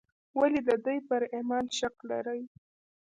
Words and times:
ولې 0.39 0.59
د 0.69 0.69
دوی 0.85 0.99
پر 1.09 1.21
ایمان 1.35 1.65
شک 1.77 1.95
لري. 2.09 2.41